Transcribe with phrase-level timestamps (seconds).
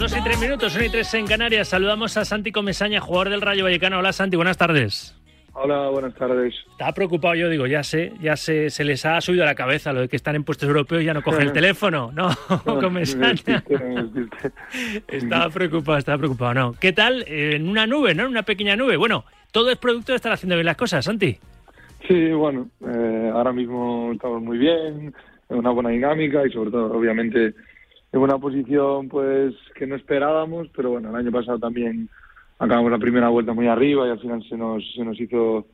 [0.00, 1.68] 2 y 3 minutos, 1 y 3 en Canarias.
[1.68, 3.98] Saludamos a Santi Comesaña, jugador del Rayo Vallecano.
[3.98, 5.14] Hola Santi, buenas tardes.
[5.52, 6.54] Hola, buenas tardes.
[6.70, 9.92] Estaba preocupado yo, digo, ya sé, ya sé, se les ha subido a la cabeza
[9.92, 12.12] lo de que están en puestos europeos y ya no cogen el teléfono.
[12.14, 12.30] No,
[12.64, 13.62] Comesaña.
[15.06, 16.72] estaba preocupado, estaba preocupado, no.
[16.80, 17.22] ¿Qué tal?
[17.28, 18.22] En una nube, ¿no?
[18.22, 18.96] En una pequeña nube.
[18.96, 21.36] Bueno, todo es producto de estar haciendo bien las cosas, Santi.
[22.08, 25.12] Sí, bueno, eh, ahora mismo estamos muy bien,
[25.50, 27.52] en una buena dinámica y sobre todo, obviamente,
[28.12, 32.08] en una posición pues que no esperábamos, pero bueno, el año pasado también
[32.58, 35.66] acabamos la primera vuelta muy arriba y al final se nos, se nos hizo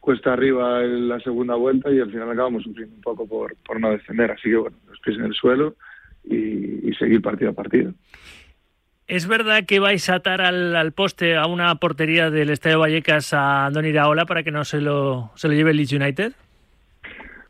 [0.00, 3.80] cuesta arriba en la segunda vuelta y al final acabamos sufriendo un poco por, por
[3.80, 4.30] no descender.
[4.30, 5.76] Así que bueno, los pies en el suelo
[6.24, 7.92] y, y seguir partido a partido.
[9.06, 13.34] ¿Es verdad que vais a atar al, al, poste a una portería del Estadio Vallecas
[13.34, 16.32] a Don Iraola para que no se lo, se lo lleve el Leeds United?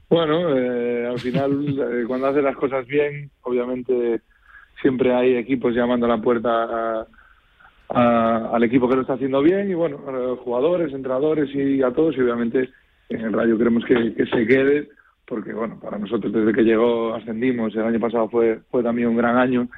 [0.08, 4.20] Bueno, eh, al final, eh, cuando hace las cosas bien, obviamente
[4.84, 7.06] siempre hay equipos llamando a la puerta a,
[7.88, 9.96] a, al equipo que lo está haciendo bien y bueno,
[10.44, 12.68] jugadores, entrenadores y a todos y obviamente
[13.08, 14.91] en el Rayo queremos que, que, se quede
[15.24, 19.16] porque bueno, para nosotros desde que llegó ascendimos, el año pasado fue, fue también un
[19.16, 19.68] gran año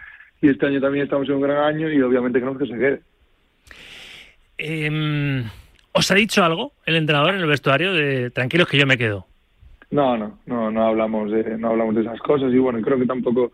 [0.42, 3.00] y este año también estamos en un gran año y obviamente queremos que se quede.
[4.58, 5.44] Eh,
[5.92, 9.24] ¿Os ha dicho algo el entrenador en el vestuario de tranquilos que yo me quedo?
[9.92, 13.06] No, no, no, no hablamos de, no hablamos de esas cosas y bueno, creo que
[13.06, 13.52] tampoco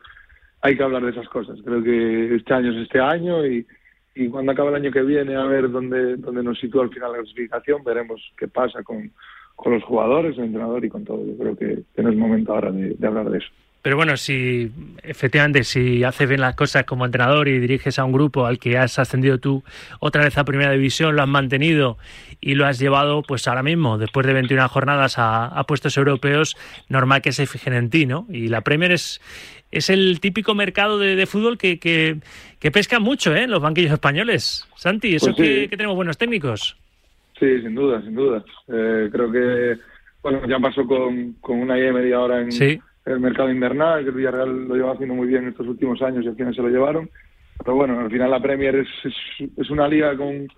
[0.63, 1.59] hay que hablar de esas cosas.
[1.65, 3.67] Creo que este año es este año y,
[4.15, 7.13] y cuando acabe el año que viene a ver dónde, dónde nos sitúa al final
[7.13, 9.11] la clasificación, veremos qué pasa con,
[9.57, 11.25] con los jugadores, el entrenador y con todo.
[11.27, 13.49] Yo creo que, que no es momento ahora de, de hablar de eso.
[13.83, 14.71] Pero bueno, si
[15.03, 18.79] efectivamente, si haces bien las cosas como entrenador y diriges a un grupo al que
[18.79, 19.65] has ascendido tú
[19.99, 21.99] otra vez a Primera División, lo has mantenido
[22.41, 26.57] y lo has llevado, pues ahora mismo, después de 21 jornadas a, a puestos europeos,
[26.89, 28.27] normal que se fijen en ti, ¿no?
[28.31, 29.21] Y la Premier es,
[29.73, 32.19] es el típico mercado de, de fútbol que, que,
[32.61, 33.45] que, pesca mucho, ¿eh?
[33.45, 34.69] En los banquillos españoles.
[34.77, 35.43] Santi, eso pues sí.
[35.43, 36.77] que, que, tenemos buenos técnicos.
[37.41, 38.45] Sí, sin duda, sin duda.
[38.69, 39.79] Eh, creo que,
[40.23, 42.53] bueno, ya pasó con, con una media ahora en...
[42.53, 46.25] Sí el mercado invernal, que el Villarreal lo lleva haciendo muy bien estos últimos años
[46.25, 47.11] y al final se lo llevaron.
[47.59, 50.49] Pero bueno, al final la Premier es, es, es, una liga con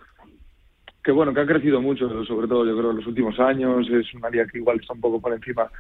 [1.02, 4.14] que bueno, que ha crecido mucho, sobre todo yo creo en los últimos años, es
[4.14, 5.70] una liga que igual está un poco por encima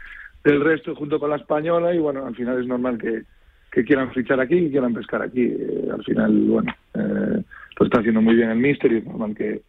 [0.44, 3.24] del resto junto con la española y bueno, al final es normal que,
[3.82, 5.42] quieran fichar aquí y quieran pescar aquí.
[5.42, 7.42] Eh, al final, bueno, eh,
[7.80, 9.62] lo está haciendo muy bien el Mister y es normal que,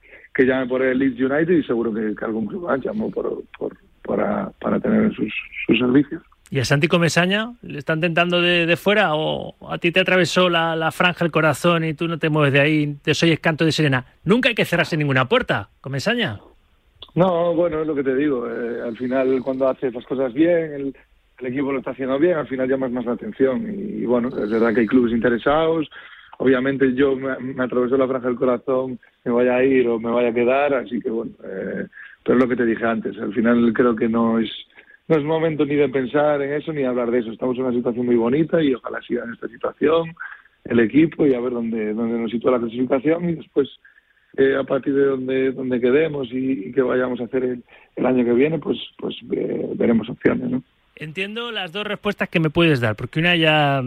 [0.45, 4.51] llame por el Leeds United y seguro que, que algún club llamó por, por, para,
[4.61, 5.33] para tener sus,
[5.65, 6.21] sus servicios.
[6.51, 10.49] ¿Y a Santi Comesaña le están tentando de, de fuera o a ti te atravesó
[10.49, 13.65] la, la, franja el corazón y tú no te mueves de ahí, te soy canto
[13.65, 14.05] de sirena?
[14.23, 16.39] Nunca hay que cerrarse ninguna puerta, Comesaña.
[17.15, 18.47] No, bueno, es lo que te digo.
[18.49, 20.95] Eh, al final, cuando haces las cosas bien, el,
[21.39, 23.73] equipo lo está haciendo bien, al final llamas más la atención.
[23.73, 25.89] Y, y, bueno, es verdad que hay clubes interesados.
[26.37, 30.11] Obviamente yo me, me atravesó la franja del corazón, me vaya a ir o me
[30.11, 31.87] vaya a quedar, así que bueno, eh,
[32.23, 33.17] pero es lo que te dije antes.
[33.17, 34.51] Al final creo que no es
[35.07, 37.31] no es momento ni de pensar en eso ni de hablar de eso.
[37.31, 40.15] Estamos en una situación muy bonita y ojalá siga en esta situación
[40.65, 43.69] el equipo y a ver dónde, dónde nos sitúa la clasificación y después
[44.37, 47.63] eh, a partir de donde, donde quedemos y, y que vayamos a hacer el,
[47.95, 50.49] el, año que viene, pues, pues eh, veremos opciones.
[50.49, 50.63] ¿no?
[50.95, 53.83] Entiendo las dos respuestas que me puedes dar, porque una ya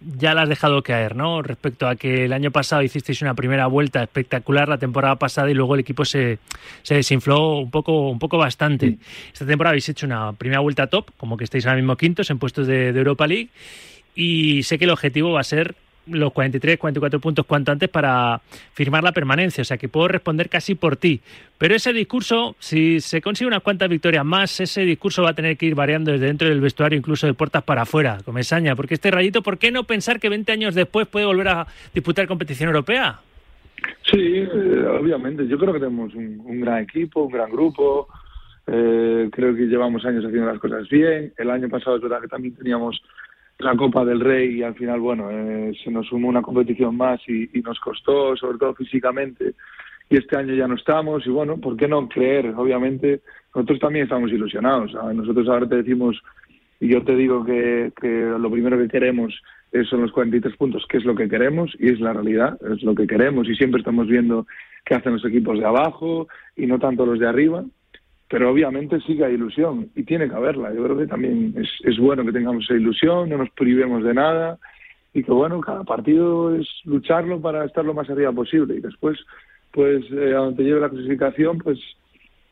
[0.00, 1.42] ya la has dejado caer, ¿no?
[1.42, 5.54] Respecto a que el año pasado hicisteis una primera vuelta espectacular la temporada pasada y
[5.54, 6.38] luego el equipo se,
[6.82, 8.88] se desinfló un poco, un poco bastante.
[8.90, 8.98] Sí.
[9.32, 12.38] Esta temporada habéis hecho una primera vuelta top, como que estáis ahora mismo quintos en
[12.38, 13.48] puestos de, de Europa League
[14.14, 15.74] y sé que el objetivo va a ser
[16.06, 18.40] los 43, 44 puntos cuanto antes para
[18.72, 19.62] firmar la permanencia.
[19.62, 21.20] O sea que puedo responder casi por ti.
[21.58, 25.56] Pero ese discurso, si se consigue unas cuantas victorias más, ese discurso va a tener
[25.56, 28.76] que ir variando desde dentro del vestuario, incluso de puertas para afuera, Comesaña.
[28.76, 32.26] Porque este rayito, ¿por qué no pensar que 20 años después puede volver a disputar
[32.26, 33.20] competición europea?
[34.10, 35.46] Sí, eh, obviamente.
[35.46, 38.08] Yo creo que tenemos un, un gran equipo, un gran grupo.
[38.66, 41.32] Eh, creo que llevamos años haciendo las cosas bien.
[41.36, 43.00] El año pasado es verdad que también teníamos
[43.58, 47.20] la Copa del Rey y al final, bueno, eh, se nos sumó una competición más
[47.26, 49.54] y, y, nos costó, sobre todo físicamente,
[50.10, 52.54] y este año ya no estamos y bueno, ¿por qué no creer?
[52.56, 53.22] Obviamente,
[53.54, 54.92] nosotros también estamos ilusionados.
[54.92, 56.22] Nosotros ahora te decimos,
[56.78, 59.34] y yo te digo que, que lo primero que queremos
[59.84, 62.94] son los 43 puntos, que es lo que queremos y es la realidad, es lo
[62.94, 64.46] que queremos y siempre estamos viendo
[64.84, 67.64] qué hacen los equipos de abajo y no tanto los de arriba
[68.28, 70.72] pero obviamente sí que hay ilusión y tiene que haberla.
[70.74, 74.14] Yo creo que también es, es bueno que tengamos esa ilusión, no nos privemos de
[74.14, 74.58] nada
[75.14, 79.18] y que bueno, cada partido es lucharlo para estar lo más arriba posible y después,
[79.70, 81.78] pues eh, a donde lleve la clasificación, pues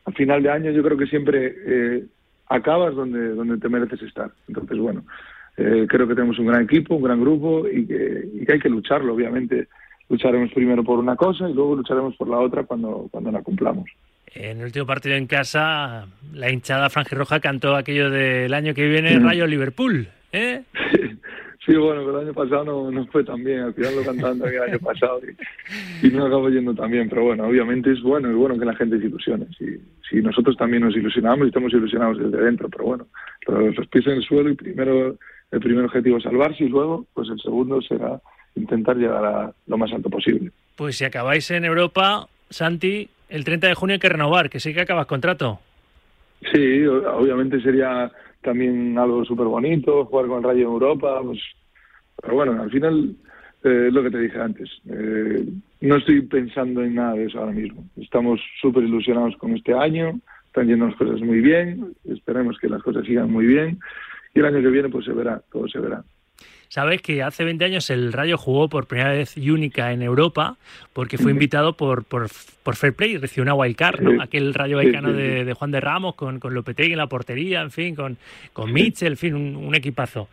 [0.05, 2.05] al final de año yo creo que siempre eh,
[2.49, 4.31] acabas donde, donde te mereces estar.
[4.49, 5.05] Entonces, bueno,
[5.57, 8.61] eh, creo que tenemos un gran equipo, un gran grupo y que, y que hay
[8.61, 9.69] que lucharlo, obviamente
[10.09, 13.91] lucharemos primero por una cosa y luego lucharemos por la otra cuando, cuando la cumplamos.
[14.35, 19.19] En el último partido en casa, la hinchada roja cantó aquello del año que viene
[19.19, 20.09] Rayo Liverpool.
[20.33, 20.63] ¿eh?
[21.65, 23.61] Sí, bueno, pero el año pasado no, fue tan bien.
[23.61, 25.21] Al final lo cantaban también el año pasado
[26.03, 27.09] y, no acabo yendo tan bien.
[27.09, 29.47] Pero bueno, obviamente es bueno, es bueno que la gente se ilusione.
[29.57, 33.07] Si, si nosotros también nos ilusionamos y estamos ilusionados desde dentro, pero bueno,
[33.47, 35.17] los pies en el suelo y primero
[35.53, 38.21] el primer objetivo es salvarse y luego, pues el segundo será
[38.57, 40.51] intentar llegar a lo más alto posible.
[40.77, 44.73] Pues si acabáis en Europa, Santi, el 30 de junio hay que renovar, que sí
[44.73, 45.59] que acabas contrato.
[46.53, 48.11] Sí, obviamente sería
[48.43, 51.41] también algo súper bonito, jugar con el Rayo en Europa, pues,
[52.23, 53.17] pero bueno, al final
[53.65, 55.47] eh, lo que te dije antes, eh,
[55.81, 57.85] no estoy pensando en nada de eso ahora mismo.
[57.97, 62.83] Estamos súper ilusionados con este año, están yendo las cosas muy bien, esperemos que las
[62.85, 63.81] cosas sigan muy bien
[64.33, 66.05] y el año que viene pues se verá, todo se verá.
[66.69, 70.57] Sabes que hace 20 años el Rayo jugó por primera vez y única en Europa
[70.93, 72.29] porque fue invitado por, por,
[72.63, 74.23] por Fair Play, recibió una wildcard, ¿no?
[74.23, 77.95] Aquel Rayo Vallecano de, Juan de Ramos con, con Lopetegui en la portería, en fin,
[77.95, 78.17] con,
[78.53, 80.29] con Mitchell, en fin, un, equipazo.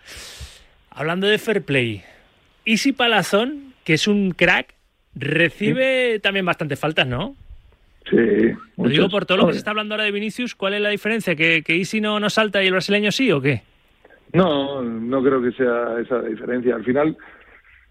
[0.90, 2.04] Hablando de Fair Play,
[2.66, 4.74] Easy Palazón, que es un crack,
[5.16, 7.36] recibe también bastantes faltas, ¿no?
[8.10, 8.18] Sí.
[8.78, 10.90] Lo digo por todo lo que se está hablando ahora de Vinicius, ¿cuál es la
[10.90, 11.36] diferencia?
[11.36, 13.62] ¿Que, que Easy no, no salta y el brasileño sí o qué?
[14.34, 16.76] No, no creo que sea esa la diferencia.
[16.76, 17.18] Al final,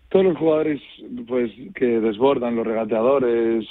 [0.09, 0.81] todos los jugadores
[1.29, 3.67] pues que desbordan, los regateadores,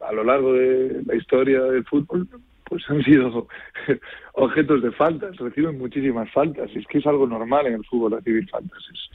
[0.00, 2.28] a lo largo de la historia del fútbol,
[2.64, 3.48] pues han sido
[4.34, 6.70] objetos de faltas, reciben muchísimas faltas.
[6.74, 8.78] Es que es algo normal en el fútbol recibir faltas.
[8.92, 9.10] Es,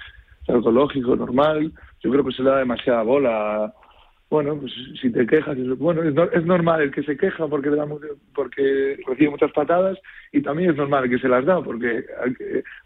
[0.50, 1.74] algo lógico, normal.
[2.00, 3.74] Yo creo que se le da demasiada bola
[4.30, 7.88] bueno, pues si te quejas, bueno, es, normal el que se queja porque, le da,
[8.36, 9.98] porque recibe muchas patadas
[10.34, 12.04] y también es normal el que se las da, porque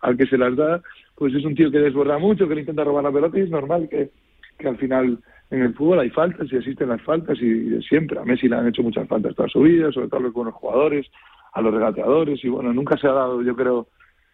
[0.01, 0.81] al que, se las da,
[1.15, 3.49] pues es un tío que desborda mucho, que le intenta robar la pelota y es
[3.49, 4.11] normal que,
[4.59, 5.17] que al final
[5.49, 8.19] en el fútbol hay faltas y existen las faltas y, siempre.
[8.19, 10.53] A Messi le han hecho muchas faltas toda su vida, sobre todo a los buenos
[10.53, 11.07] jugadores,
[11.53, 13.87] a los regateadores y bueno, nunca se ha dado, yo creo,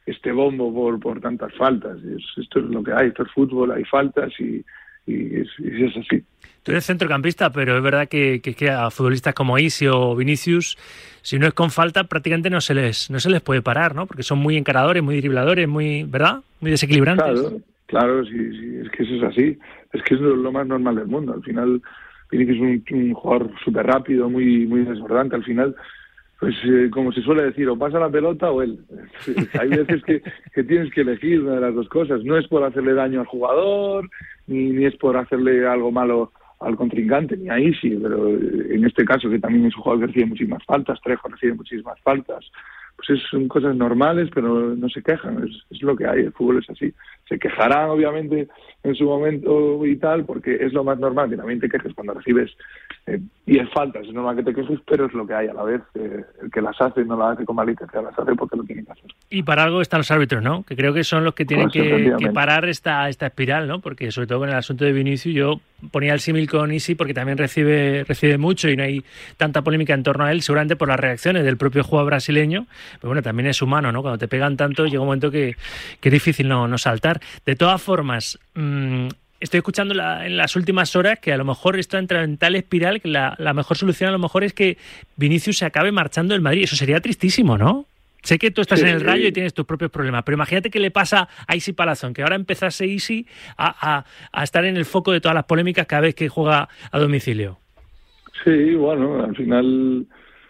[0.06, 1.98] este bombo por, por tantas faltas.
[2.38, 4.63] esto es lo que hay, esto es fútbol, hay faltas y,
[5.07, 6.24] y es, así.
[6.68, 10.78] Tú eres centrocampista, pero es verdad que, que, a futbolistas como Isi o Vinicius,
[11.22, 14.06] si no es con falta, prácticamente no se les no se les puede parar, ¿no?
[14.06, 16.42] Porque son muy encaradores, muy dribladores, muy, ¿verdad?
[16.60, 17.40] Muy desequilibrantes.
[17.40, 19.58] Claro, claro, sí, sí, es que eso es así.
[19.94, 21.36] Es que es lo, más normal del mundo.
[21.36, 21.81] Al final,
[22.31, 25.38] Vinicius es un, un jugador súper rápido, muy, muy desbordante.
[25.38, 25.74] Al final,
[26.38, 28.78] pues eh, como se suele decir, o pasa la pelota o él.
[29.58, 30.22] Hay veces que,
[30.54, 32.25] que, tienes que elegir una de las dos cosas.
[32.25, 34.10] No es por hacerle daño al jugador,
[34.48, 38.86] ni, ni es por hacerle algo malo al contrincante, ni ahí sí, pero eh, en
[38.86, 42.45] este caso, que también es un jugador que recibe muchísimas faltas, Trejo recibe muchísimas faltas,
[42.98, 46.57] pues son cosas normales, pero no se quejan, es, es, lo que hay, el fútbol
[46.57, 46.92] es así.
[47.30, 48.48] Se quejarán, obviamente,
[48.83, 52.15] en su momento y tal, porque es lo más normal, que también te quejes cuando
[52.15, 52.51] recibes
[53.06, 55.53] eh, y es falta, es normal que te quejes, pero es lo que hay a
[55.53, 55.81] la vez.
[55.95, 58.83] Eh, el que las hace no las hace con malicia, las hace porque lo tiene
[58.83, 59.12] que hacer.
[59.30, 60.63] Y para algo están los árbitros, ¿no?
[60.63, 63.80] Que creo que son los que tienen que, parar esta, esta espiral, ¿no?
[63.80, 67.13] Porque sobre todo con el asunto de Vinicius, yo ponía el símil con Isi porque
[67.13, 69.03] también recibe, recibe mucho y no hay
[69.38, 72.68] tanta polémica en torno a él, seguramente por las reacciones del propio jugador brasileño,
[73.00, 74.01] pero bueno, también es humano, ¿no?
[74.01, 75.56] Cuando te pegan tanto llega un momento que,
[76.00, 77.21] que es difícil no, no saltar.
[77.45, 79.07] De todas formas, mmm,
[79.39, 83.01] estoy escuchando en las últimas horas que a lo mejor esto entra en tal espiral
[83.01, 84.77] que la, mejor solución a lo mejor es que
[85.15, 86.63] Vinicius se acabe marchando del Madrid.
[86.63, 87.86] Eso sería tristísimo, ¿no?
[88.27, 90.81] Sé que tú estás en el rayo y tienes tus propios problemas, pero imagínate que
[90.81, 93.25] le pasa a Isi Palazón, que ahora empezase Isi
[93.57, 94.03] a,
[94.34, 97.57] a, estar en el foco de todas las polémicas cada vez que juega a domicilio.
[98.43, 100.05] Sí, bueno, al final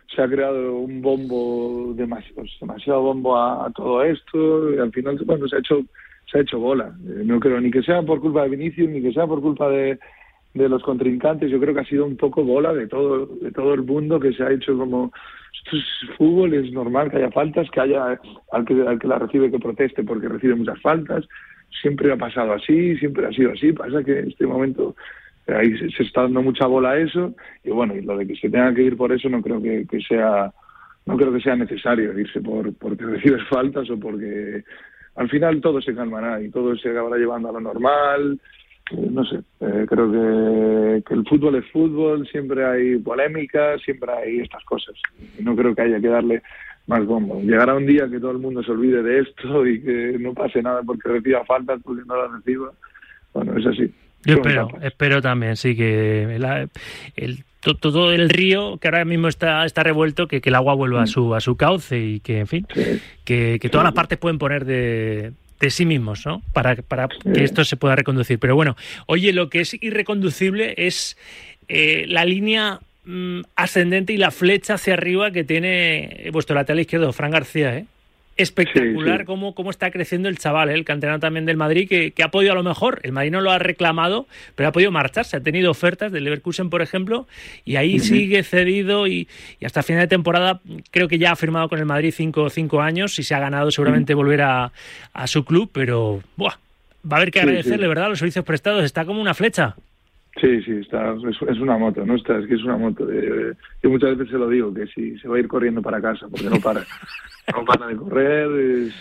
[0.07, 5.47] se ha creado un bombo, demasiado, demasiado bombo a, todo esto, y al final, bueno,
[5.47, 5.81] se ha hecho
[6.31, 6.87] se ha hecho bola.
[7.07, 9.69] Eh, no creo ni que sea por culpa de Vinicius, ni que sea por culpa
[9.69, 9.99] de,
[10.57, 11.49] de los contrincantes.
[11.49, 14.33] Yo creo que ha sido un poco bola de todo, de todo el mundo que
[14.33, 15.11] se ha hecho como
[15.53, 18.19] esto es fútbol, es normal que haya faltas, que haya
[18.51, 21.27] al que, al que la recibe que proteste porque recibe muchas faltas.
[21.81, 23.73] Siempre ha pasado así, siempre ha sido así.
[23.73, 24.95] Pasa que en este momento
[25.47, 27.33] eh, ahí se, está dando mucha bola eso
[27.63, 29.85] y bueno, y lo de que se tenga que ir por eso no creo que,
[29.89, 30.51] que sea
[31.05, 34.63] no creo que sea necesario irse por porque recibes faltas o porque
[35.15, 38.39] al final todo se calmará y todo se acabará llevando a lo normal.
[38.91, 44.39] Eh, no sé, eh, creo que, el fútbol es fútbol, siempre hay polémica, siempre hay
[44.39, 44.95] estas cosas.
[45.39, 46.41] No creo que haya que darle
[46.87, 47.41] más bombo.
[47.41, 50.61] Llegará un día que todo el mundo se olvide de esto y que no pase
[50.61, 52.71] nada porque reciba faltas, porque no la reciba.
[53.33, 53.91] Bueno, es así.
[54.25, 56.23] Yo espero, espero también, sí, que
[57.15, 57.43] el,
[57.75, 61.07] todo el río que ahora mismo está, está revuelto, que, el agua vuelva a mm.
[61.07, 62.67] su, a su cauce y que, en fin,
[63.23, 66.41] que, todas las partes pueden poner de, de sí mismos, ¿no?
[66.53, 68.39] Para, para que esto se pueda reconducir.
[68.39, 71.17] Pero bueno, oye, lo que es irreconducible es
[71.67, 77.11] eh, la línea mm, ascendente y la flecha hacia arriba que tiene vuestro lateral izquierdo,
[77.13, 77.85] Fran García, ¿eh?
[78.37, 80.73] Espectacular Cómo, cómo está creciendo el chaval, ¿eh?
[80.73, 83.41] el canterano también del Madrid, que, que, ha podido a lo mejor, el Madrid no
[83.41, 87.27] lo ha reclamado, pero ha podido marcharse, ha tenido ofertas del Leverkusen, por ejemplo,
[87.65, 89.27] y ahí sigue cedido y,
[89.59, 92.81] y, hasta final de temporada creo que ya ha firmado con el Madrid cinco, cinco
[92.81, 94.71] años y se ha ganado seguramente volver a,
[95.13, 96.55] a, su club, pero buah,
[97.09, 98.09] va a haber que agradecerle, ¿verdad?
[98.09, 99.75] Los servicios prestados, está como una flecha.
[100.39, 102.15] Sí, sí, está, es, una moto, ¿no?
[102.15, 103.11] Está, es que es una moto.
[103.11, 106.01] Eh, yo muchas veces se lo digo, que si se va a ir corriendo para
[106.01, 106.81] casa, porque no para.
[107.55, 108.93] no para de correr, es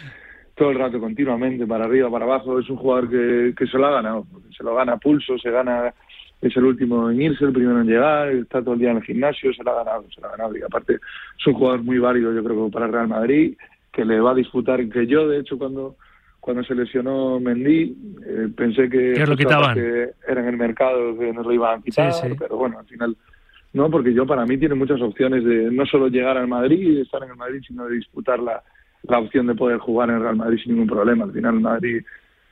[0.55, 2.59] todo el rato, continuamente, para arriba, para abajo.
[2.59, 4.26] Es un jugador que, que se lo ha ganado,
[4.57, 5.93] se lo gana a pulso, se gana,
[6.40, 9.02] es el último en irse, el primero en llegar, está todo el día en el
[9.02, 10.57] gimnasio, se lo ha ganado, se lo ha ganado.
[10.57, 13.59] Y aparte es un jugador muy válido, yo creo, para Real Madrid,
[13.93, 15.97] que le va a disputar, que yo, de hecho, cuando
[16.47, 19.43] cuando se lesionó Mendy, eh, pensé que, lo que
[20.29, 22.37] era en el mercado que nos lo iban a quitar, sí, sí.
[22.38, 23.17] pero bueno, al final
[23.73, 27.00] no, porque yo para mí tiene muchas opciones de no solo llegar al Madrid y
[27.00, 28.62] estar en el Madrid, sino de disputar la,
[29.03, 31.25] la opción de poder jugar en el Real Madrid sin ningún problema.
[31.25, 32.05] Al final el Madrid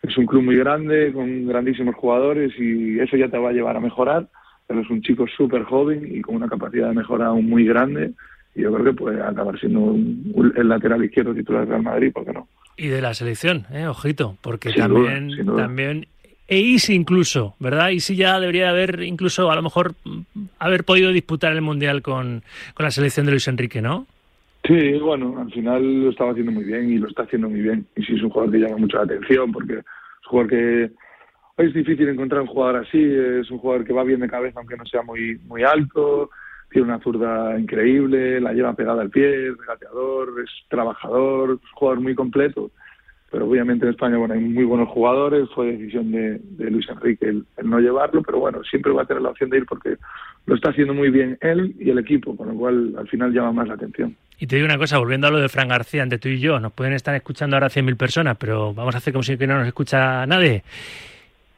[0.03, 3.77] es un club muy grande, con grandísimos jugadores y eso ya te va a llevar
[3.77, 4.27] a mejorar,
[4.67, 8.11] pero es un chico súper joven y con una capacidad de mejora aún muy grande
[8.57, 12.13] y yo creo que puede acabar siendo un, el lateral izquierdo titular del Real Madrid,
[12.13, 12.49] ¿por qué no?
[12.77, 15.63] Y de la selección, eh, ojito, porque sin también, duda, duda.
[15.63, 16.07] también
[16.47, 17.89] e Isi incluso, ¿verdad?
[17.89, 19.95] Isi ya debería haber incluso a lo mejor
[20.59, 22.43] haber podido disputar el Mundial con,
[22.75, 24.07] con la selección de Luis Enrique, ¿no?
[24.67, 27.87] Sí, bueno, al final lo estaba haciendo muy bien y lo está haciendo muy bien.
[27.97, 30.91] Y sí es un jugador que llama mucho la atención porque es un jugador que
[31.59, 34.77] es difícil encontrar un jugador así, es un jugador que va bien de cabeza aunque
[34.77, 36.31] no sea muy muy alto,
[36.75, 41.73] tiene una zurda increíble, la lleva pegada al pie, es regateador, es trabajador, es un
[41.73, 42.73] jugador muy completo.
[43.31, 47.29] Pero obviamente en España bueno, hay muy buenos jugadores, fue decisión de, de Luis Enrique
[47.29, 49.97] el, el, no llevarlo, pero bueno, siempre va a tener la opción de ir porque
[50.47, 53.53] lo está haciendo muy bien él y el equipo, con lo cual al final llama
[53.53, 54.17] más la atención.
[54.41, 56.59] Y te digo una cosa, volviendo a lo de Fran García, entre tú y yo,
[56.59, 59.69] nos pueden estar escuchando ahora 100.000 personas, pero vamos a hacer como si no nos
[59.69, 60.65] escucha nadie.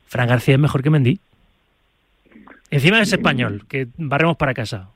[0.09, 1.19] Fran García es mejor que Mendy.
[2.71, 4.91] Encima es español, que barremos para casa.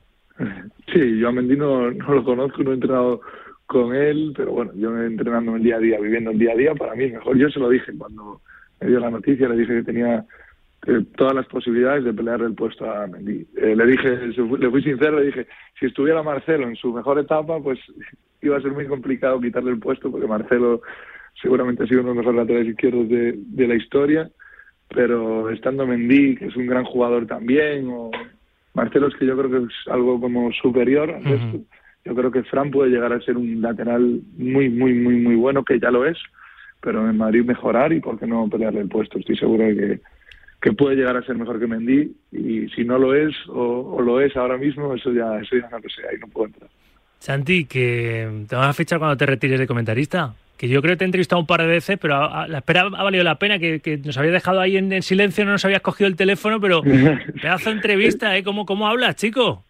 [0.93, 3.21] Sí, yo a Mendy no, lo conozco, no he entrenado
[3.65, 6.75] con él, pero bueno, yo entrenando el día a día, viviendo el día a día,
[6.75, 7.37] para mí es mejor.
[7.37, 8.41] Yo se lo dije cuando
[8.79, 10.25] me dio la noticia, le dije que tenía
[10.87, 13.47] eh, todas las posibilidades de pelear el puesto a Mendy.
[13.55, 15.47] Eh, le dije, le fui sincero, le dije,
[15.79, 17.79] si estuviera Marcelo en su mejor etapa, pues
[18.41, 20.81] iba a ser muy complicado quitarle el puesto, porque Marcelo
[21.41, 24.29] seguramente ha sido uno de los mejores laterales izquierdos de, de la historia,
[24.89, 28.11] pero estando Mendy, que es un gran jugador también, o
[28.73, 31.09] Marcelo es que yo creo que es algo como superior.
[31.09, 31.65] Uh -huh.
[32.05, 35.63] Yo creo que Fran puede llegar a ser un lateral muy, muy, muy, muy bueno,
[35.63, 36.17] que ya lo es,
[36.81, 39.19] pero en Madrid mejorar y por qué no pelearle el puesto.
[39.19, 39.99] Estoy seguro de que,
[40.61, 44.01] que puede llegar a ser mejor que Mendy y si no lo es o, o
[44.01, 46.69] lo es ahora mismo, eso ya, eso ya no lo sé, ahí no puedo entrar.
[47.21, 50.97] Santi, que te vas a fichar cuando te retires de comentarista que yo creo que
[50.97, 53.39] te he entrevistado un par de veces, pero a, a, la espera ha valido la
[53.39, 56.15] pena, que, que nos habías dejado ahí en, en, silencio, no nos habías cogido el
[56.15, 56.83] teléfono, pero
[57.41, 58.43] pedazo de entrevista, ¿eh?
[58.43, 59.63] ¿Cómo, ¿Cómo hablas, chico?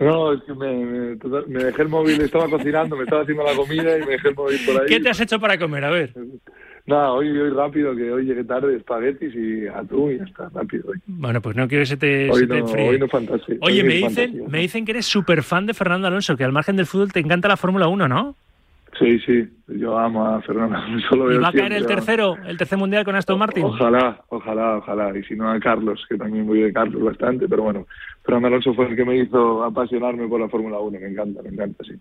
[0.00, 1.16] No, es que me, me,
[1.46, 4.34] me, dejé el móvil, estaba cocinando, me estaba haciendo la comida y me dejé el
[4.34, 4.88] móvil por ahí.
[4.88, 5.84] ¿Qué te has hecho para comer?
[5.84, 6.12] A ver.
[6.84, 10.90] Nada, hoy, hoy rápido, que hoy llegué tarde, espaguetis y atún y ya está, rápido.
[10.90, 10.98] Hoy.
[11.06, 12.88] Bueno, pues no quiero que se te, hoy se no, te enfríe.
[12.88, 13.56] Hoy no fantasía.
[13.60, 16.76] Oye, me dicen, me dicen que eres súper fan de Fernando Alonso, que al margen
[16.76, 18.34] del fútbol te encanta la Fórmula 1, ¿no?
[18.98, 21.32] Sí, sí, yo amo a Fernando Alonso.
[21.32, 23.64] ¿Y va a caer el tercero, el tercer mundial con Aston Martin?
[23.64, 25.16] Ojalá, ojalá, ojalá.
[25.16, 27.86] Y si no a Carlos, que también voy de Carlos bastante, pero bueno,
[28.24, 31.50] Fernando Alonso fue el que me hizo apasionarme por la Fórmula 1, me encanta, me
[31.50, 31.94] encanta, sí.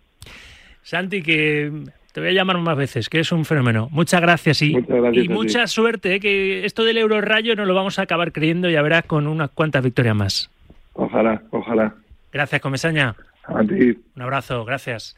[0.81, 1.71] Santi, que
[2.11, 3.87] te voy a llamar más veces, que es un fenómeno.
[3.91, 6.19] Muchas gracias y, Muchas gracias y mucha suerte, ¿eh?
[6.19, 9.49] que esto del Euro Rayo nos lo vamos a acabar creyendo, ya verás, con unas
[9.51, 10.49] cuantas victorias más.
[10.93, 11.95] Ojalá, ojalá.
[12.31, 13.15] Gracias, Comesaña.
[13.43, 13.97] A ti.
[14.15, 15.15] Un abrazo, gracias.